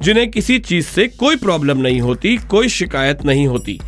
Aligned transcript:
जिन्हें 0.00 0.30
किसी 0.30 0.58
चीज़ 0.58 0.86
से 0.86 1.08
कोई 1.08 1.36
प्रॉब्लम 1.36 1.78
नहीं 1.78 2.00
होती, 2.00 2.36
कोई 2.36 2.68
शिकायत 2.68 3.24
नहीं 3.24 3.46
होती। 3.46 3.80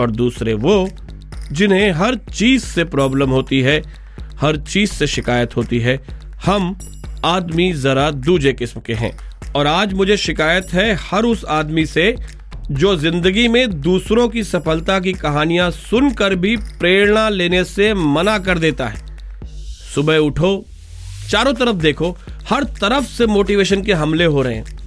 और 0.00 0.10
दूसरे 0.10 0.54
वो, 0.54 0.88
जिन्हें 1.52 1.90
हर 1.90 2.14
चीज़ 2.14 2.64
से 2.64 2.84
प्रॉब्लम 2.84 3.30
होती 3.30 3.60
है, 3.60 3.82
हर 4.40 4.56
चीज़ 4.56 4.90
से 4.90 5.06
शिकायत 5.06 5.56
होती 5.56 5.80
है। 5.80 6.00
हम 6.44 6.78
आदमी 7.24 7.72
जरा 7.72 8.10
दूजे 8.10 8.52
किस्म 8.52 8.80
के 8.80 8.94
हैं। 8.94 9.18
और 9.56 9.66
आज 9.66 9.92
मुझे 9.92 10.16
शिकायत 10.16 10.68
है 10.72 10.94
हर 10.94 11.22
उस 11.22 11.44
आदमी 11.44 11.86
से 11.86 12.16
जो 12.70 12.96
ज़िंदगी 12.96 13.48
में 13.48 13.80
दूसरों 13.80 14.28
की 14.28 14.44
सफलता 14.44 15.00
की 15.00 15.12
कहानियाँ 15.12 15.70
सुनकर 15.70 16.34
भी 16.34 16.56
प्रेरणा 16.56 17.28
लेने 17.28 17.64
से 17.64 17.94
मना 17.94 18.38
कर 18.38 18.58
देता 18.58 18.86
है। 18.88 19.00
सुबह 19.94 20.16
उठो, 20.16 20.66
चारों 21.30 21.52
तरफ़ 21.52 21.76
देखो, 21.76 22.16
हर 22.50 22.64
तरफ़ 22.64 23.04
से 23.04 23.26
मोटिवेशन 23.26 23.82
के 23.82 23.92
हमले 23.92 24.24
हो 24.24 24.42
रहे 24.42 24.54
हैं। 24.54 24.79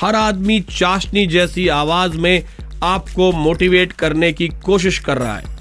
हर 0.00 0.14
आदमी 0.14 0.60
चाशनी 0.70 1.26
जैसी 1.26 1.66
आवाज़ 1.68 2.16
में 2.16 2.42
आपको 2.82 3.30
मोटिवेट 3.32 3.92
करने 3.92 4.32
की 4.32 4.48
कोशिश 4.64 4.98
कर 4.98 5.18
रहा 5.18 5.36
है। 5.36 5.58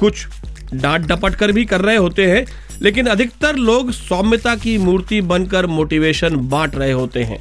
कुछ 0.00 0.26
डांट 0.74 1.06
डपट 1.06 1.34
कर 1.34 1.52
भी 1.52 1.64
कर 1.64 1.80
रहे 1.80 1.96
होते 1.96 2.26
हैं, 2.26 2.44
लेकिन 2.82 3.06
अधिकतर 3.06 3.56
लोग 3.56 3.90
सौम्यता 3.92 4.54
की 4.56 4.76
मूर्ति 4.78 5.20
बनकर 5.22 5.66
मोटिवेशन 5.66 6.36
बांट 6.48 6.74
रहे 6.74 6.92
होते 6.92 7.22
हैं। 7.24 7.38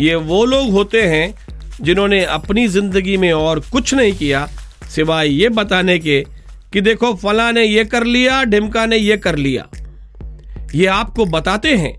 ये 0.00 0.14
वो 0.14 0.44
लोग 0.44 0.70
होते 0.70 1.02
हैं 1.02 1.34
जिन्होंने 1.80 2.24
अपनी 2.24 2.66
ज़िंदगी 2.68 3.16
में 3.16 3.32
और 3.32 3.60
कुछ 3.62 3.94
नहीं 3.94 4.12
किया, 4.12 4.48
सिवाय 4.90 5.28
ये 5.30 5.48
बताने 5.48 5.98
के 5.98 6.24
कि 6.72 6.80
देखो, 6.80 7.14
फला 7.14 7.50
ने 7.52 7.64
ये 7.64 7.84
कर 7.84 8.04
लिया, 8.04 8.42
ढिमका 8.44 8.86
ने 8.86 8.96
ये 8.96 9.16
कर 9.16 9.36
लिया। 9.36 9.66
ये 10.74 10.86
आपको 10.86 11.24
बताते 11.26 11.74
हैं 11.74 11.94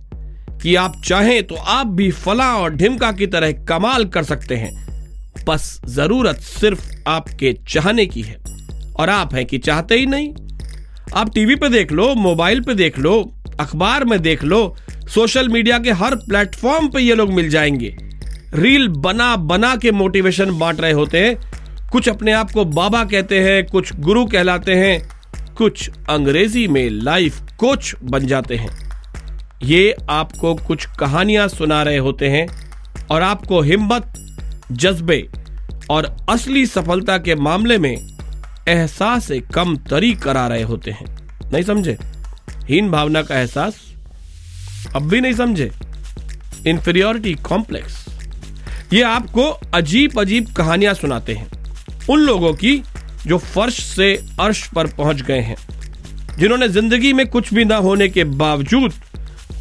कि 0.64 0.76
आप 0.76 1.02
चाहें 1.06 1.44
तो 1.44 1.56
आप 1.56 1.88
भी 1.88 2.12
फला 2.12 2.56
और 2.56 2.74
ढिमका 2.74 3.12
की 3.12 3.28
तरह 3.28 3.52
कमाल 3.52 4.06
कर 4.06 4.24
सकते 4.24 4.56
हैं। 4.56 4.88
बस 5.48 5.82
ज़रूरत 5.86 6.36
सिर्फ़ 6.36 6.92
आपके 7.08 7.56
चाहने 7.70 8.06
की 8.06 8.22
है। 8.22 8.38
और 9.00 9.10
आप 9.10 9.36
हैं 9.36 9.46
कि 9.46 9.58
चाहते 9.58 9.96
ही 9.96 10.06
नहीं। 10.06 10.34
आप 11.16 11.34
टीवी 11.34 11.56
पे 11.56 11.70
देख 11.70 11.92
लो, 11.92 12.16
मोबाइल 12.16 12.62
पे 12.62 12.74
देख 12.74 13.00
लो, 13.00 13.34
अखबार 13.60 14.06
में 14.06 14.22
देख 14.22 14.44
लो, 14.44 14.76
सोशल 15.08 15.50
मीडिया 15.50 15.80
के 15.80 15.92
हर 15.92 16.16
प्लेटफॉर्म 16.16 16.88
पे 16.88 17.02
ये 17.02 17.16
लोग 17.16 17.34
मिल 17.34 17.50
जाएँगे। 17.50 17.98
रील 18.54 18.88
बना 18.88 19.36
बना 19.36 19.76
के 19.76 19.92
मोटिवेशन 19.92 20.58
बांट 20.58 20.82
रहे 20.82 20.92
होते 20.92 21.18
हैं। 21.20 21.52
कुछ 21.92 22.10
अपने 22.10 22.32
आप 22.32 22.52
को 22.52 22.66
बाबा 22.66 23.04
कहते 23.04 23.40
हैं, 23.40 23.66
कुछ 23.66 23.96
गुरु 23.96 24.26
कहलाते 24.26 24.74
हैं, 24.74 25.10
कुछ 25.58 25.90
अंग्रेज़ी 26.10 26.68
में 26.68 26.90
लाइफ 26.90 27.42
कोच 27.58 27.96
बन 28.04 28.28
जाते 28.28 28.56
हैं। 28.56 28.87
ये 29.64 29.96
आपको 30.10 30.54
कुछ 30.58 30.86
कहानियाँ 31.00 31.48
सुना 31.48 31.82
रहे 31.84 31.98
होते 31.98 32.30
हैं 32.30 32.48
और 33.12 33.22
आपको 33.22 33.62
हिम्मत, 33.62 34.14
जज्बे 34.72 35.28
और 35.90 36.06
असली 36.30 36.66
सफलता 36.66 37.18
के 37.18 37.36
मामले 37.36 37.78
में 37.78 37.96
एहसास 38.68 39.28
कम 39.56 39.76
तरी 39.90 40.14
करा 40.14 40.48
रहे 40.48 40.64
होते 40.64 40.92
हैं। 40.92 41.06
नहीं 41.52 41.64
समझे? 41.64 41.98
हीन 42.70 42.90
भावना 42.92 43.22
का 43.22 43.40
एहसास 43.40 43.76
अब 44.96 45.08
भी 45.10 45.22
नहीं 45.22 45.34
समझे? 45.34 45.72
इंफीरियोरिटी 46.68 47.34
कॉम्प्लेक्स 47.44 48.06
ये 48.94 49.02
आपको 49.02 49.50
अजीब 49.74 50.20
अजीब 50.20 50.54
कहानियाँ 50.54 50.94
सुनाते 50.94 51.34
हैं। 51.34 51.48
उन 52.10 52.20
लोगों 52.20 52.54
की 52.54 52.82
जो 53.28 53.38
फर्श 53.38 53.80
से 53.86 54.14
अर्श 54.40 54.68
पर 54.68 54.88
पहुँच 54.88 55.22
गए 55.22 55.40
हैं, 55.40 55.56
जिन्होंने 56.40 56.68
ज़िंदगी 56.70 57.14
में 57.14 57.26
कुछ 57.28 57.54
भी 57.54 57.66
ना 57.66 57.76
होने 57.78 58.08
के 58.10 58.24
बावजूद 58.24 58.94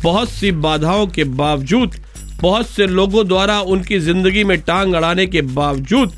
बहुत 0.06 0.30
सी 0.30 0.50
बाधाओं 0.52 1.06
के 1.06 1.24
बावजूद, 1.24 1.94
बहुत 2.40 2.68
से 2.68 2.86
लोगों 2.86 3.26
द्वारा 3.28 3.60
उनकी 3.60 3.98
ज़िंदगी 3.98 4.44
में 4.44 4.60
टांग 4.60 4.94
अड़ाने 4.94 5.26
के 5.26 5.42
बावजूद, 5.42 6.12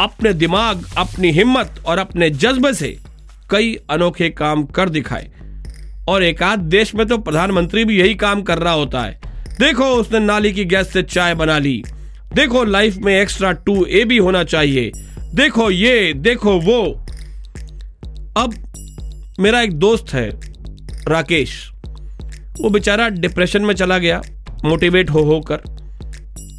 अपने 0.00 0.32
दिमाग, 0.32 0.84
अपनी 0.96 1.30
हिम्मत 1.30 1.82
और 1.86 1.98
अपने 1.98 2.30
जज्बे 2.30 2.72
से 2.72 2.98
कई 3.50 3.74
अनोखे 3.90 4.28
काम 4.30 4.64
कर 4.64 4.88
दिखाए। 4.88 5.30
और 6.08 6.22
एक 6.22 6.42
आध 6.42 6.58
देश 6.58 6.94
में 6.94 7.06
तो 7.06 7.18
प्रधानमंत्री 7.18 7.84
भी 7.84 7.98
यही 7.98 8.14
काम 8.14 8.42
कर 8.42 8.58
रहा 8.58 8.72
होता 8.72 9.02
है। 9.02 9.20
देखो, 9.60 9.84
उसने 9.84 10.18
नाली 10.18 10.52
की 10.52 10.64
गैस 10.64 10.92
से 10.92 11.02
चाय 11.02 11.34
बना 11.34 11.58
ली। 11.58 11.82
देखो, 12.34 12.64
लाइफ 12.64 12.96
में 12.96 13.20
एक्स्ट्रा 13.20 13.52
टू 13.52 13.84
ए 13.84 14.04
भी 14.04 14.18
होना 14.18 14.44
चाहिए। 14.44 14.92
देखो 15.34 15.70
ये, 15.70 16.12
देखो 16.12 16.58
वो। 16.60 16.82
अब 18.36 18.54
मेरा 19.40 19.60
एक 19.60 19.72
दोस्त 19.72 20.14
है, 20.14 20.30
राकेश। 21.08 21.70
वो 22.60 22.70
बेचारा 22.70 23.08
डिप्रेशन 23.08 23.62
में 23.62 23.74
चला 23.74 23.98
गया 23.98 24.20
मोटिवेट 24.64 25.10
हो 25.10 25.22
होकर 25.24 25.62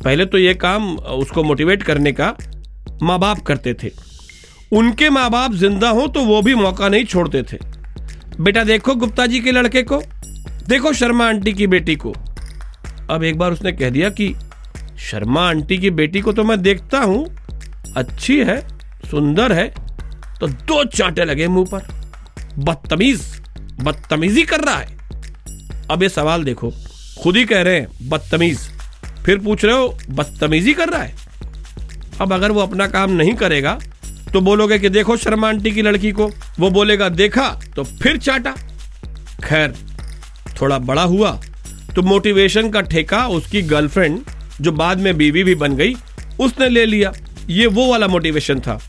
पहले 0.03 0.25
तो 0.25 0.37
ये 0.37 0.53
काम, 0.53 0.95
उसको 0.95 1.43
मोटिवेट 1.43 1.83
करने 1.83 2.11
का 2.11 2.35
माँ 3.03 3.17
बाप 3.19 3.39
करते 3.39 3.73
थे। 3.73 3.91
उनके 4.71 5.09
माँ 5.09 5.29
बाप 5.29 5.53
ज़िंदा 5.53 5.89
हो 5.89 6.07
तो 6.07 6.23
वो 6.25 6.41
भी 6.41 6.55
मौका 6.55 6.89
नहीं 6.89 7.05
छोड़ते 7.05 7.43
थे। 7.43 7.57
बेटा 8.39 8.63
देखो 8.63 8.95
गुप्ता 8.95 9.25
जी 9.25 9.39
के 9.39 9.51
लड़के 9.51 9.83
को, 9.83 10.01
देखो 10.67 10.93
शर्मा 10.93 11.27
आंटी 11.27 11.53
की 11.53 11.67
बेटी 11.67 11.95
को। 11.95 12.13
अब 13.09 13.23
एक 13.23 13.37
बार 13.37 13.51
उसने 13.51 13.71
कह 13.71 13.89
दिया 13.89 14.09
कि, 14.09 14.33
शर्मा 15.01 15.47
आंटी 15.49 15.77
की 15.77 15.89
बेटी 15.91 16.21
को 16.21 16.33
तो 16.33 16.43
मैं 16.43 16.61
देखता 16.61 16.99
हूँ, 16.99 17.25
अच्छी 17.97 18.37
है, 18.39 18.59
सुंदर 19.11 19.51
है। 19.51 19.67
तो 20.39 20.47
दो 20.47 20.83
चांटे 20.85 21.25
लगे 21.25 21.47
मुँह 21.47 21.67
पर। 21.71 21.87
बदतमीज, 22.59 23.21
बदतमीजी 23.81 24.43
कर 24.43 24.59
रहा 24.59 24.75
है। 24.75 24.99
अब 25.91 26.03
ये 26.03 26.09
सवाल 26.09 26.43
देखो। 26.43 26.71
खुद 27.21 27.37
ही 27.37 27.45
कह 27.45 27.61
रहे 27.61 27.79
हैं, 27.79 28.09
बदतमीज। 28.09 28.59
फिर 29.25 29.37
पूछ 29.37 29.65
रहे 29.65 29.75
हो, 29.75 29.87
बदतमीजी 30.09 30.73
कर 30.73 30.89
रहा 30.89 31.01
है? 31.01 31.15
अब 32.21 32.33
अगर 32.33 32.51
वो 32.51 32.61
अपना 32.61 32.87
काम 32.87 33.11
नहीं 33.11 33.33
करेगा 33.35 33.79
तो 34.33 34.41
बोलोगे 34.41 34.77
कि 34.79 34.89
देखो 34.89 35.15
शर्मा 35.17 35.47
आंटी 35.47 35.71
की 35.71 35.81
लड़की 35.81 36.11
को। 36.11 36.29
वो 36.59 36.69
बोलेगा, 36.69 37.09
देखा 37.09 37.47
तो 37.75 37.83
फिर 37.83 38.17
चाटा। 38.17 38.51
खैर, 39.43 39.73
थोड़ा 40.61 40.77
बड़ा 40.79 41.03
हुआ 41.03 41.31
तो 41.95 42.01
मोटिवेशन 42.01 42.69
का 42.69 42.81
ठेका 42.81 43.25
उसकी 43.27 43.61
गर्लफ्रेंड, 43.61 44.19
जो 44.61 44.71
बाद 44.71 44.99
में 44.99 45.15
बीवी 45.17 45.43
भी 45.43 45.55
बन 45.55 45.75
गई, 45.75 45.95
उसने 46.39 46.69
ले 46.69 46.85
लिया। 46.85 47.11
ये 47.49 47.67
वो 47.67 47.89
वाला 47.91 48.07
मोटिवेशन 48.07 48.59
था। 48.59 48.79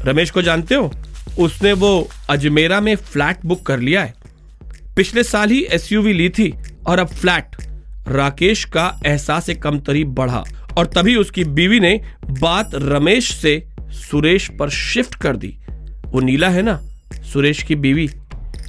रमेश 0.00 0.30
को 0.30 0.42
जानते 0.42 0.74
हो? 0.74 0.92
उसने 1.38 1.72
वो 1.72 2.08
अजमेरा 2.30 2.80
में 2.80 2.94
फ्लैट 2.96 3.38
बुक 3.46 3.64
कर 3.66 3.78
लिया 3.78 4.02
है। 4.02 4.14
पिछले 4.96 5.22
साल 5.22 5.50
ही 5.50 5.60
एसयूवी 5.72 6.12
ली 6.12 6.28
थी 6.28 6.52
और 6.86 6.98
अब 6.98 7.06
फ्लैट। 7.06 7.56
राकेश 8.08 8.64
का 8.64 9.00
एहसास 9.06 9.50
कम 9.62 9.78
तरीब 9.78 10.14
बढ़ा 10.14 10.42
और 10.78 10.86
तभी 10.86 11.16
उसकी 11.16 11.44
बीवी 11.44 11.80
ने 11.80 12.00
बात 12.40 12.70
रमेश 12.74 13.32
से 13.32 13.62
सुरेश 14.00 14.48
पर 14.58 14.70
शिफ्ट 14.70 15.14
कर 15.14 15.36
दी। 15.36 15.48
वो 16.06 16.20
नीला 16.20 16.48
है 16.48 16.62
ना? 16.62 16.80
सुरेश 17.32 17.62
की 17.62 17.74
बीवी। 17.74 18.06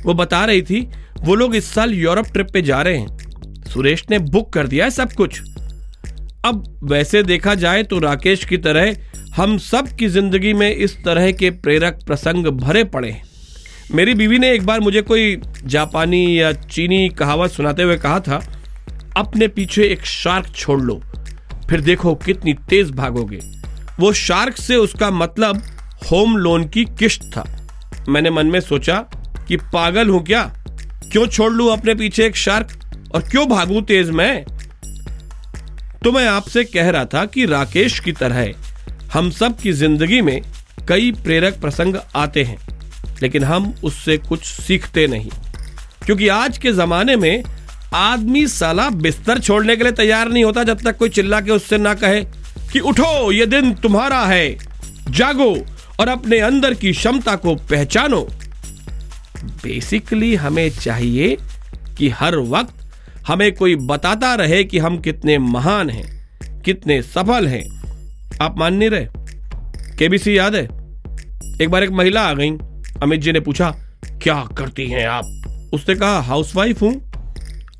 वो 0.05 0.13
बता 0.13 0.43
रही 0.45 0.61
थी, 0.61 0.81
वो 1.21 1.35
लोग 1.35 1.55
इस 1.55 1.73
साल 1.73 1.93
यूरोप 1.93 2.25
ट्रिप 2.25 2.51
पे 2.53 2.61
जा 2.61 2.81
रहे 2.81 2.97
हैं। 2.97 3.63
सुरेश 3.63 4.05
ने 4.11 4.19
बुक 4.19 4.51
कर 4.53 4.67
दिया 4.67 4.85
है 4.85 4.91
सब 4.91 5.13
कुछ। 5.13 5.41
अब 6.45 6.63
वैसे 6.83 7.23
देखा 7.23 7.55
जाए 7.55 7.83
तो 7.83 7.99
राकेश 7.99 8.45
की 8.45 8.57
तरह 8.57 8.95
हम 9.35 9.57
सब 9.57 9.87
की 9.89 10.07
ज़िंदगी 10.07 10.53
में 10.53 10.69
इस 10.75 10.97
तरह 11.05 11.31
के 11.31 11.49
प्रेरक 11.51 11.99
प्रसंग 12.07 12.47
भरे 12.47 12.83
पड़े 12.83 13.09
हैं। 13.11 13.23
मेरी 13.91 14.13
बीवी 14.13 14.37
ने 14.39 14.51
एक 14.51 14.65
बार 14.65 14.79
मुझे 14.79 15.01
कोई 15.01 15.39
जापानी 15.63 16.39
या 16.39 16.51
चीनी 16.53 17.07
कहावत 17.09 17.51
सुनाते 17.51 17.83
हुए 17.83 17.97
कहा 17.97 18.19
था, 18.19 18.41
अपने 19.17 19.47
पीछे 19.47 19.83
एक 19.83 20.05
शार्क 20.05 20.47
छोड़ 20.55 20.79
लो, 20.81 21.01
फिर 21.69 21.81
देखो 21.81 22.13
कितनी 22.15 22.53
तेज 22.69 22.91
भागोगे। 22.91 23.39
वो 23.99 24.11
शार्क 24.13 24.57
से 24.57 24.75
उसका 24.75 25.11
मतलब 25.11 25.61
होम 26.11 26.35
लोन 26.37 26.67
की 26.67 26.85
किश्त 26.99 27.23
था। 27.37 27.45
मैंने 28.09 28.29
मन 28.29 28.47
में 28.47 28.59
सोचा 28.59 28.97
कि 29.47 29.57
पागल 29.73 30.09
हूँ 30.09 30.23
क्या? 30.23 30.43
क्यों 31.11 31.25
छोड़ 31.27 31.51
लू 31.53 31.67
अपने 31.67 31.95
पीछे 31.95 32.25
एक 32.25 32.35
शार्क? 32.35 32.79
और 33.15 33.21
क्यों 33.21 33.47
भागू 33.49 33.81
तेज 33.81 34.09
मैं? 34.09 34.45
तो 36.03 36.11
मैं 36.11 36.27
आपसे 36.27 36.63
कह 36.63 36.89
रहा 36.89 37.05
था 37.05 37.25
कि 37.25 37.45
राकेश 37.45 37.99
की 37.99 38.11
तरह 38.11 38.53
हम 39.13 39.29
सब 39.31 39.57
की 39.59 39.71
ज़िंदगी 39.71 40.21
में 40.21 40.41
कई 40.89 41.11
प्रेरक 41.23 41.59
प्रसंग 41.61 41.95
आते 42.15 42.43
हैं। 42.43 42.57
लेकिन 43.21 43.43
हम 43.43 43.75
उससे 43.83 44.17
कुछ 44.17 44.43
सीखते 44.43 45.07
नहीं। 45.07 45.29
क्योंकि 46.05 46.27
आज 46.27 46.57
के 46.57 46.71
जमाने 46.71 47.15
में 47.15 47.43
आदमी 47.93 48.47
साला 48.47 48.89
बिस्तर 48.89 49.39
छोड़ने 49.39 49.75
के 49.75 49.83
लिए 49.83 49.91
तैयार 49.91 50.29
नहीं 50.29 50.43
होता 50.43 50.63
जब 50.63 50.81
तक 50.81 50.97
कोई 50.97 51.09
चिल्ला 51.09 51.41
के 51.41 51.51
उससे 51.51 51.77
ना 51.77 51.93
कहे 51.93 52.21
कि 52.71 52.79
उठो, 52.79 53.31
ये 53.31 53.45
दिन 53.45 53.73
तुम्हारा 53.73 54.25
है। 54.25 54.57
जागो 55.09 55.57
और 55.99 56.07
अपने 56.07 56.39
अंदर 56.39 56.73
की 56.73 56.91
क्षमता 56.91 57.35
को 57.35 57.55
पहचानो। 57.55 58.27
बेसिकली 59.43 60.35
हमें 60.35 60.69
चाहिए 60.69 61.37
कि 61.97 62.09
हर 62.09 62.35
वक्त 62.37 62.73
हमें 63.27 63.55
कोई 63.55 63.75
बताता 63.75 64.35
रहे 64.35 64.63
कि 64.63 64.77
हम 64.77 64.97
कितने 64.97 65.37
महान 65.37 65.89
हैं, 65.89 66.29
कितने 66.61 67.01
सफल 67.01 67.47
हैं। 67.47 67.77
आप 68.41 68.57
मान 68.57 68.73
नहीं 68.73 68.89
रहे? 68.89 69.07
केबीसी 69.97 70.37
याद 70.37 70.55
है? 70.55 70.63
एक 71.61 71.67
बार 71.69 71.83
एक 71.83 71.89
महिला 71.89 72.21
आ 72.21 72.33
गई। 72.33 72.51
अमित 73.03 73.21
जी 73.21 73.31
ने 73.31 73.39
पूछा, 73.39 73.69
क्या 74.23 74.35
करती 74.57 74.87
हैं 74.87 75.05
आप? 75.07 75.69
उसने 75.73 75.95
कहा, 75.95 76.19
हाउसवाइफ 76.21 76.81
हूँ। 76.81 76.93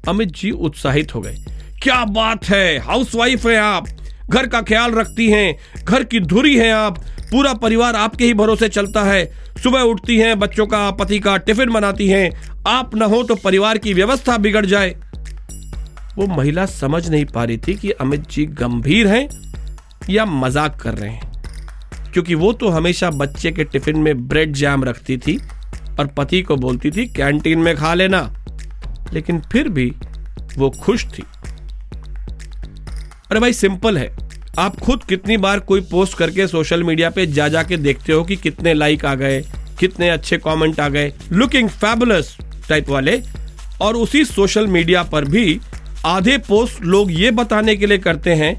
अमित 0.08 0.32
जी 0.32 0.52
उत्साहित 0.52 1.14
हो 1.16 1.22
गए, 1.22 1.36
क्या 1.84 2.04
बात 2.06 2.46
है, 2.46 2.78
हाउसवाइफ 2.80 3.46
है 3.46 3.58
आप। 3.58 3.88
घर 4.30 4.48
का 4.48 4.62
ख्याल 4.62 4.92
रखती 4.92 5.30
हैं, 5.30 5.56
घर 5.84 6.04
की 6.04 6.20
धुरी 6.20 6.56
हैं 6.58 6.72
आप। 6.74 7.00
पूरा 7.32 7.54
परिवार 7.54 7.96
आपके 7.96 8.26
ही 8.26 8.34
भरोसे 8.34 8.68
चलता 8.70 9.04
है। 9.04 9.26
सुबह 9.64 9.82
उठती 9.82 10.18
हैं, 10.18 10.38
बच्चों 10.40 10.66
का, 10.68 10.90
पति 10.92 11.20
का 11.20 11.36
टिफ़िन 11.38 11.70
बनाती 11.70 12.08
हैं। 12.08 12.30
आप 12.68 12.96
न 12.96 13.02
हो 13.04 13.22
तो 13.24 13.36
परिवार 13.36 13.78
की 13.78 13.94
व्यवस्था 13.94 14.38
बिगड़ 14.38 14.66
जाए। 14.66 14.96
वो 16.16 16.28
महिला 16.28 16.66
समझ 16.66 17.08
नहीं 17.10 17.26
पा 17.26 17.44
रही 17.44 17.58
थी 17.58 17.74
कि 17.74 17.92
अमित 17.92 18.30
जी 18.30 18.46
गंभीर 18.46 19.08
हैं 19.08 19.28
या 20.10 20.26
मज़ाक 20.26 20.80
कर 20.82 20.94
रहे 20.94 21.10
हैं। 21.10 21.27
क्योंकि 22.18 22.36
वो 22.36 22.52
तो 22.54 22.70
हमेशा 22.70 23.10
बच्चे 23.10 23.52
के 23.52 23.64
टिफ़िन 23.64 23.98
में 23.98 24.28
ब्रेड 24.28 24.54
जैम 24.54 24.84
रखती 24.84 25.18
थी 25.18 25.36
और 26.00 26.08
पति 26.08 26.42
को 26.42 26.56
बोलती 26.56 26.92
थी, 26.92 27.06
कैंटीन 27.08 27.60
में 27.60 27.76
खा 27.76 27.94
लेना। 27.94 28.22
लेकिन 29.14 29.40
फिर 29.52 29.68
भी 29.70 29.86
वो 30.58 30.70
खुश 30.70 31.06
थी। 31.08 31.24
अरे 33.32 33.40
भाई, 33.40 33.54
सिंपल 33.54 33.98
है। 33.98 34.10
आप 34.60 34.80
खुद 34.80 35.04
कितनी 35.04 35.38
बार 35.38 35.60
कोई 35.60 35.82
पोस्ट 35.82 36.18
करके 36.18 36.48
सोशल 36.48 36.84
मीडिया 36.84 37.10
पे 37.10 37.26
जा 37.28 37.48
जाके 37.48 37.78
देखते 37.78 38.14
हो 38.14 38.24
कि 38.24 38.36
कितने 38.36 38.74
लाइक 38.74 39.06
आ 39.06 39.14
गए, 39.16 39.40
कितने 39.80 40.10
अच्छे 40.10 40.38
कमेंट 40.38 40.80
आ 40.80 40.88
गए, 40.90 41.12
लुकिंग 41.32 41.70
फैबुलस 41.70 42.36
टाइप 42.70 42.90
वाले। 42.90 43.22
और 43.82 43.96
उसी 43.96 44.24
सोशल 44.26 44.68
मीडिया 44.68 45.04
पर 45.04 45.26
भी 45.26 45.60
आधे 46.06 46.38
पोस्ट 46.38 46.82
लोग 46.84 47.12
ये 47.12 47.32
बताने 47.32 47.76
के 47.76 47.86
लिए 47.86 47.98
करते 47.98 48.34
हैं 48.34 48.56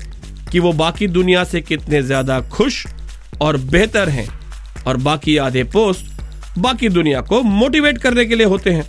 कि 0.51 0.59
वो 0.59 0.73
बाकी 0.75 1.07
दुनिया 1.09 1.45
से 1.45 1.61
कितने 1.61 2.03
ज़्यादा 2.03 2.41
खुश 2.51 2.87
और 3.41 3.57
बेहतर 3.67 4.09
हैं। 4.09 4.29
और 4.87 4.97
बाकी 4.97 5.37
आधे 5.37 5.65
पोस्ट 5.67 6.59
बाकी 6.59 6.89
दुनिया 6.89 7.21
को 7.21 7.43
मोटिवेट 7.43 7.99
करने 7.99 8.25
के 8.25 8.37
लिए 8.37 8.47
होते 8.47 8.71
हैं। 8.71 8.87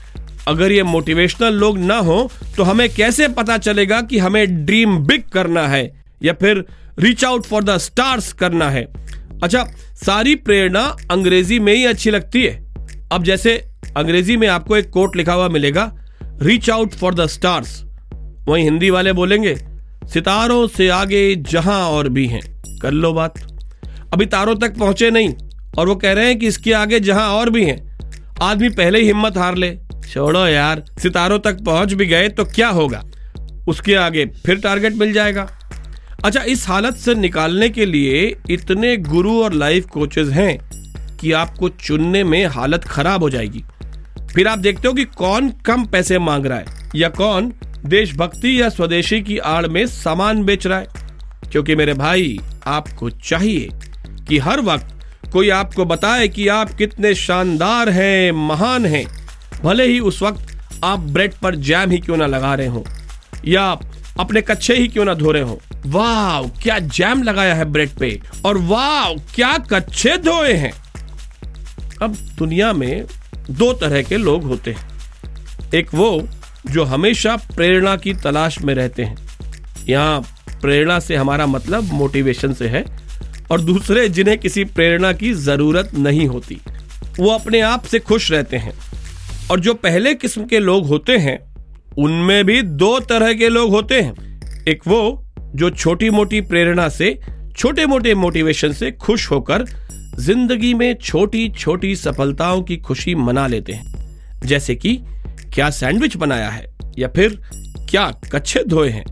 अगर 0.48 0.72
ये 0.72 0.84
मोटिवेशनल 0.84 1.54
लोग 1.54 1.78
ना 1.80 1.98
हो 1.98 2.30
तो 2.58 2.64
हमें 2.64 2.88
कैसे 2.90 3.28
पता 3.30 3.58
चलेगा 3.58 4.02
कि 4.02 4.18
हमें 4.18 4.66
ड्रीम 4.66 4.98
बिग 4.98 5.24
करना 5.24 5.68
है 5.68 5.84
या 6.24 6.34
फिर 6.34 6.64
reach 7.00 7.26
out 7.26 7.46
for 7.46 7.64
the 7.64 7.78
stars 7.78 8.32
करना 8.34 8.70
है? 8.70 8.84
अच्छा 9.44 9.64
सारी 9.96 10.36
प्रेरणा 10.38 10.82
अंग्रेज़ी 11.12 11.60
में 11.60 11.74
ही 11.74 11.86
अच्छी 11.86 12.12
लगती 12.12 12.44
है। 12.44 12.54
अब 13.12 13.24
जैसे 13.24 13.54
अंग्रेज़ी 13.98 14.38
में 14.38 14.48
आपको 14.48 14.78
एक 14.78 14.90
कोट 14.90 15.16
लिखा 15.16 15.34
हुआ 15.34 15.48
मिलेगा 15.50 15.92
reach 16.42 16.70
out 16.70 16.94
for 16.94 17.16
the 17.16 17.26
stars 17.28 17.82
वहीं 18.48 18.64
हिंदी 18.64 18.90
वाले 18.90 19.14
बोलेंगे, 19.14 19.56
सितारों 20.06 20.68
से 20.68 20.88
आगे 20.90 21.36
जहाँ 21.50 21.80
और 21.90 22.10
भी 22.10 22.26
हैं। 22.28 22.42
कर 22.82 22.92
लो 22.92 23.14
बात। 23.14 23.34
अभी 24.14 24.26
तारों 24.26 24.56
तक 24.56 24.78
पहुँचे 24.78 25.10
नहीं, 25.12 25.34
और 25.78 25.88
वो 25.88 25.96
कह 25.96 26.14
रहे 26.14 26.26
हैं 26.26 26.38
कि 26.40 26.48
इसके 26.48 26.74
आगे 26.74 27.00
जहाँ 27.00 27.28
और 27.30 27.50
भी 27.50 27.66
हैं, 27.66 27.78
आदमी 28.42 28.70
पहले 28.70 29.00
ही 29.00 29.06
हिम्मत 29.06 29.38
हार 29.38 29.56
ले। 29.56 29.78
छोड़ो 30.10 30.46
यार, 30.48 30.84
सितारों 31.00 31.40
तक 31.40 31.64
पहुँच 31.64 31.94
भी 31.94 32.06
गए 32.06 32.30
तो 32.30 32.46
क्या 32.46 32.70
होगा? 32.70 33.04
उसके 33.68 33.96
आगे 33.96 34.26
फिर 34.46 34.60
टारगेट 34.60 34.94
मिल 34.94 35.14
जाएगा। 35.14 35.48
अच्छा 36.26 36.42
इस 36.44 36.68
हालत 36.68 36.96
से 36.96 37.16
निकालने 37.16 37.70
के 37.70 37.86
लिए 37.86 38.36
इतने 38.50 38.96
गुरु 38.98 39.42
और 39.44 39.54
लाइफ 39.54 39.86
कोचेज 39.86 40.30
हैं 40.30 40.58
कि 41.18 41.32
आपको 41.32 41.70
चुनने 41.70 42.24
में 42.24 42.46
हालत 42.48 42.84
खराब 42.84 43.24
हो 43.24 43.30
जाएगी। 43.30 43.64
फिर 44.34 44.48
आप 44.48 44.60
देखते 44.60 44.88
हो 44.88 44.94
कि 44.94 45.04
कौन 45.06 45.50
कम 45.66 45.86
पैसे 45.86 46.20
मांग 46.20 46.46
रहा 46.46 46.58
है, 46.58 46.66
या 46.96 47.10
कौन 47.10 47.52
देशभक्ति 47.86 48.60
या 48.62 48.70
स्वदेशी 48.70 49.22
की 49.22 49.38
आड़ 49.38 49.68
में 49.68 49.86
सामान 49.88 50.44
बेच 50.44 50.68
रहा 50.68 50.80
है। 50.80 50.88
क्योंकि 51.52 51.76
मेरे 51.76 51.94
भाई, 51.94 52.40
आपको 52.68 53.10
चाहिए। 53.10 53.70
कि 54.30 54.38
हर 54.38 54.62
वक्त 54.62 54.96
कोई 55.34 55.50
आपको 55.50 55.86
बताए 55.86 56.28
कि 56.28 56.48
आप 56.48 56.72
कितने 56.72 57.14
शानदार 57.16 57.90
हैं, 57.90 58.32
महान 58.32 58.86
हैं। 58.86 59.06
भले 59.64 59.86
ही 59.86 60.00
उस 60.00 60.22
वक्त 60.22 60.58
आप 60.84 61.00
ब्रेड 61.10 61.34
पर 61.34 61.56
जैम 61.56 61.92
ही 61.92 61.98
क्यों 61.98 62.18
ना 62.18 62.26
लगा 62.26 62.54
रहे 62.56 62.68
हो, 62.68 62.84
या 63.46 63.66
अपने 64.20 64.42
कच्चे 64.42 64.76
ही 64.76 64.88
क्यों 64.88 65.06
ना 65.06 65.14
धो 65.14 65.32
रहे 65.32 65.44
हो। 65.44 65.60
वाह 65.86 66.42
क्या 66.62 66.78
जैम 66.80 67.24
लगाया 67.24 67.56
है 67.56 67.66
ब्रेड 67.66 67.90
पे, 67.90 68.20
और 68.46 68.58
वाह 68.58 69.14
क्या 69.36 69.58
कच्चे 69.72 70.18
धोए 70.18 70.54
हैं। 70.54 70.72
अब 72.02 72.16
दुनिया 72.38 72.72
में 72.74 73.06
दो 73.50 73.72
तरह 73.74 74.02
के 74.02 74.18
लोग 74.18 74.44
होते 74.44 74.72
हैं। 74.72 75.72
एक 75.74 75.94
वो 75.94 76.28
जो 76.68 76.84
हमेशा 76.84 77.36
प्रेरणा 77.56 77.96
की 77.96 78.14
तलाश 78.14 78.60
में 78.62 78.74
रहते 78.76 79.04
हैं। 79.04 79.18
यहाँ 79.90 80.22
प्रेरणा 80.62 81.00
से 81.00 81.16
हमारा 81.16 81.46
मतलब 81.46 81.94
मोटिवेशन 81.94 82.54
से 82.54 82.68
है 82.68 82.84
और 83.52 83.62
दूसरे 83.62 84.10
जिन्हें 84.10 84.38
किसी 84.38 84.64
प्रेरणा 84.64 85.14
की 85.14 85.34
ज़रूरत 85.34 85.92
नहीं 85.96 86.28
होती। 86.28 86.62
वो 87.20 87.30
अपने 87.30 87.62
आप 87.62 87.84
से 87.84 88.00
खुश 88.00 88.32
रहते 88.32 88.58
हैं। 88.58 88.74
और 89.52 89.60
जो 89.60 89.74
पहले 89.74 90.14
किस्म 90.14 90.46
के 90.46 90.60
लोग 90.60 90.86
होते 90.86 91.18
हैं, 91.18 91.56
उनमें 91.98 92.46
भी 92.46 92.62
दो 92.62 93.00
तरह 93.00 93.34
के 93.34 93.50
लोग 93.50 93.72
होते 93.72 94.02
हैं। 94.02 94.40
एक 94.68 94.82
वो, 94.88 95.26
जो 95.56 95.70
छोटी 95.70 96.10
मोटी 96.10 96.42
प्रेरणा 96.42 96.90
से 96.90 97.20
छोटे 97.58 97.86
मोटे 97.86 98.16
मोटिवेशन 98.16 98.74
से 98.74 98.92
खुश 98.92 99.32
होकर 99.32 99.66
ज़िंदगी 100.20 100.74
में 100.74 100.96
छोटी 100.96 101.50
छोटी 101.50 101.96
सफलताओं 101.96 102.62
की 102.62 102.78
खुशी 102.78 103.16
मना 103.16 103.48
लेते 103.48 103.74
हैं। 103.74 104.16
जैसे 104.46 104.76
कि, 104.76 105.00
क्या 105.54 105.70
सैंडविच 105.70 106.18
बनाया 106.18 106.50
है? 106.50 106.74
या 107.00 107.08
फिर, 107.08 107.42
क्या 107.90 108.12
कच्चे 108.12 108.64
धोए 108.68 108.90
हैं? 108.90 109.06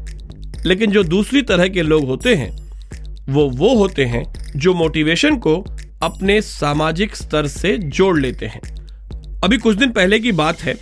लेकिन 0.65 0.91
जो 0.91 1.03
दूसरी 1.03 1.41
तरह 1.41 1.67
के 1.67 1.81
लोग 1.81 2.05
होते 2.05 2.35
हैं 2.35 2.66
वो 3.29 3.49
वो 3.49 3.75
होते 3.75 4.05
हैं 4.05 4.23
जो 4.55 4.73
मोटिवेशन 4.73 5.37
को 5.37 5.55
अपने 6.01 6.41
सामाजिक 6.41 7.15
स्तर 7.15 7.47
से 7.47 7.77
जोड़ 7.77 8.19
लेते 8.19 8.45
हैं। 8.45 8.61
अभी 9.43 9.57
कुछ 9.57 9.77
दिन 9.77 9.91
पहले 9.91 10.19
की 10.19 10.31
बात 10.31 10.61
है 10.61 10.75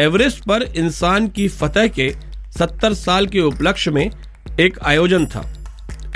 एवरेस्ट 0.00 0.44
पर 0.44 0.62
इंसान 0.62 1.28
की 1.28 1.48
फतह 1.48 1.86
के 1.88 2.14
70 2.58 2.94
साल 2.94 3.26
के 3.26 3.40
उपलक्ष्य 3.40 3.90
में 3.90 4.10
एक 4.60 4.78
आयोजन 4.82 5.26
था। 5.26 5.44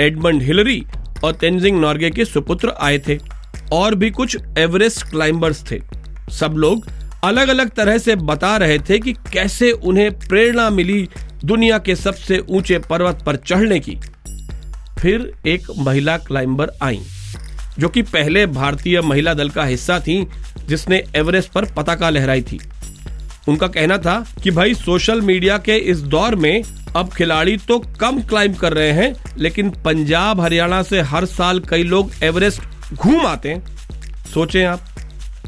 एडमंड 0.01 0.43
हिलरी 0.43 0.83
और 1.25 1.33
तेंजिंग 1.33 1.81
नॉर्गे 1.81 2.11
के 2.11 2.25
सुपुत्र 2.25 2.73
आए 2.81 2.99
थे 2.99 3.19
और 3.73 3.95
भी 3.95 4.11
कुछ 4.11 4.37
एवरेस्ट 4.59 5.11
क्लाइंबर्स 5.11 5.71
थे। 5.71 5.81
सब 6.31 6.55
लोग 6.57 6.87
अलग 7.25 7.49
अलग 7.49 7.71
तरह 7.71 7.99
से 7.99 8.17
बता 8.17 8.57
रहे 8.57 8.79
थे 8.79 8.99
कि 8.99 9.13
कैसे 9.13 9.71
उन्हें 9.71 10.11
प्रेरणा 10.19 10.71
मिली 10.71 11.09
दुनिया 11.45 11.79
के 11.79 11.97
सबसे 11.97 12.39
ऊँचे 12.39 12.79
पर्वत 12.79 13.23
पर 13.27 13.37
चढ़ने 13.37 13.81
की। 13.81 13.99
फिर 15.03 15.33
एक 15.47 15.67
महिला 15.79 16.17
क्लाइंबर 16.17 16.71
आई, 16.83 17.01
जो 17.79 17.89
कि 17.89 18.03
पहले 18.03 18.47
भारतीय 18.47 19.01
महिला 19.01 19.35
दल 19.35 19.49
का 19.51 19.65
हिस्सा 19.65 19.99
थी, 20.01 20.27
जिसने 20.69 21.03
एवरेस्ट 21.17 21.51
पर 21.53 21.65
पताका 21.65 22.11
लहराई 22.11 22.43
थी। 22.43 22.61
उनका 23.49 23.67
कहना 23.67 23.97
था 23.99 24.15
कि 24.43 24.51
भाई, 24.51 24.75
सोशल 24.75 25.21
मीडिया 25.21 25.57
के 25.59 25.77
इस 25.77 25.99
दौर 25.99 26.35
में 26.35 26.63
अब 26.97 27.13
खिलाड़ी 27.13 27.57
तो 27.57 27.79
कम 27.79 28.21
क्लाइंब 28.21 28.57
कर 28.57 28.73
रहे 28.73 28.93
हैं, 28.93 29.15
लेकिन 29.39 29.71
पंजाब, 29.85 30.41
हरियाणा 30.41 30.83
से 30.83 31.01
हर 31.01 31.25
साल 31.25 31.61
कई 31.61 31.83
लोग 31.83 32.13
एवरेस्ट 32.23 32.95
घूम 32.95 33.27
आते 33.27 33.49
हैं। 33.49 33.77
सोचें 34.35 34.65
आप, 34.65 34.81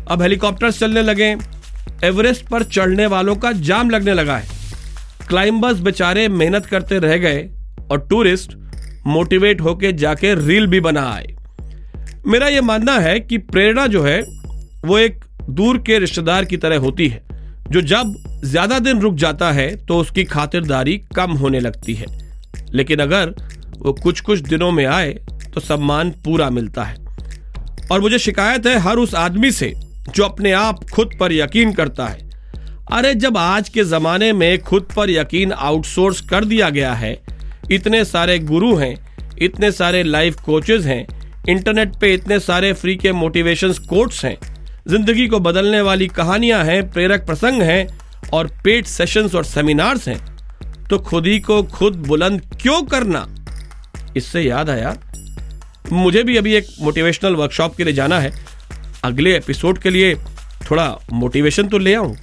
अब 0.09 0.23
हेलीकॉप्टर 0.23 0.71
चलने 0.71 1.03
लगे 1.03 1.37
एवरेस्ट 2.05 2.49
पर 2.49 2.63
चढ़ने 2.63 3.07
वालों 3.07 3.37
का 3.37 3.53
जाम 3.53 3.91
लगने 3.91 4.15
लगा 4.15 4.37
है। 4.37 4.49
क्लाइंबर्स 5.29 5.79
बेचारे 5.79 6.29
मेहनत 6.29 6.67
करते 6.67 6.99
रह 6.99 7.17
गए 7.17 7.49
और 7.91 8.07
टूरिस्ट 8.11 8.57
मोटिवेट 9.07 9.61
होके 9.61 9.93
जाके 9.93 10.35
रील 10.37 10.67
भी 10.67 10.81
बना 10.81 11.03
आए 11.09 11.35
मेरा 12.27 12.49
यह 12.49 12.63
मानना 12.63 12.99
है 12.99 13.19
कि 13.21 13.39
प्रेरणा 13.39 13.87
जो 13.87 14.03
है, 14.03 14.21
वो 14.85 14.99
एक 14.99 15.25
दूर 15.51 15.79
के 15.79 15.99
रिश्तेदार 15.99 16.45
की 16.45 16.57
तरह 16.57 16.79
होती 16.79 17.09
है, 17.09 17.23
जो 17.71 17.81
जब 17.83 18.15
ज़्यादा 18.45 18.79
दिन 18.79 19.01
रुक 19.01 19.15
जाता 19.17 19.51
है 19.53 19.75
तो 19.87 19.99
उसकी 19.99 20.25
खातिरदारी 20.25 20.97
कम 21.17 21.33
होने 21.33 21.61
लगती 21.61 21.95
है। 21.95 22.07
लेकिन 22.71 23.01
अगर 23.01 23.35
वो 23.79 23.93
कुछ 23.93 24.21
कुछ 24.21 24.41
दिनों 24.41 24.71
में 24.73 24.85
आए 24.87 25.13
तो 25.55 25.61
सम्मान 25.61 26.11
पूरा 26.25 26.49
मिलता 26.51 26.85
है। 26.85 26.97
और 27.93 28.01
मुझे 28.01 28.19
शिकायत 28.19 28.67
है 28.67 28.79
हर 28.79 28.97
उस 28.97 29.15
आदमी 29.15 29.51
से, 29.51 29.73
जो 30.09 30.25
अपने 30.25 30.53
आप 30.53 30.85
खुद 30.93 31.11
पर 31.21 31.33
यकीन 31.33 31.73
करता 31.73 32.07
है। 32.07 32.23
अरे, 32.93 33.15
जब 33.15 33.37
आज 33.37 33.69
के 33.69 33.85
जमाने 33.85 34.33
में 34.33 34.63
खुद 34.63 34.89
पर 34.97 35.11
यकीन 35.11 35.53
आउटसोर्स 35.53 36.21
कर 36.21 36.45
दिया 36.45 36.71
गया 36.71 36.93
है 36.95 37.15
इतने 37.71 38.05
सारे 38.05 38.39
गुरु 38.41 38.75
हैं, 38.77 38.97
इतने 39.43 39.71
सारे 39.73 40.03
लाइफ 40.03 40.41
कोचेज 40.41 40.87
हैं 40.87 41.07
इंटरनेट 41.49 41.97
पे 42.01 42.13
इतने 42.15 42.39
सारे 42.41 42.73
फ्री 42.73 42.95
के 42.97 43.13
मोटिवेशन 43.13 43.73
कोट्स 43.89 44.25
हैं, 44.25 44.37
ज़िंदगी 44.89 45.27
को 45.29 45.41
बदलने 45.41 45.81
वाली 45.81 46.07
कहानियाँ 46.09 46.65
हैं, 46.65 46.91
प्रेरक 46.93 47.27
प्रसंग 47.27 47.63
हैं 47.63 47.87
और 48.33 48.47
पेड 48.65 48.85
सेशंस 48.87 49.35
और 49.35 49.45
सेमिनार्स 49.45 50.09
हैं। 50.09 50.19
तो 50.89 50.99
खुद 51.01 51.27
ही 51.27 51.39
को 51.41 51.63
खुद 51.63 51.97
बुलंद 52.07 52.43
क्यों 52.63 52.83
करना? 52.85 53.27
इससे 54.17 54.43
याद 54.43 54.71
आया, 54.71 54.97
मुझे 55.93 56.23
भी 56.23 56.37
अभी 56.37 56.55
एक 56.55 56.67
मोटिवेशनल 56.81 57.37
वर्कशॉप 57.37 57.77
के 57.77 57.85
लिए 57.85 57.95
जाना 57.95 58.19
है। 58.21 58.33
अगले 59.05 59.37
एपिसोड 59.37 59.79
के 59.79 59.91
लिए 59.91 60.15
थोड़ा 60.71 60.87
मोटिवेशन 61.13 61.69
तो 61.69 61.79
ले 61.79 61.95
आऊँ। 61.95 62.17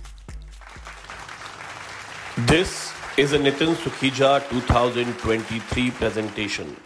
This 2.42 2.68
is 3.18 3.34
a 3.34 3.38
Nitin 3.38 3.76
Sukhija 3.76 4.48
2023 4.50 5.92
presentation. 5.92 6.82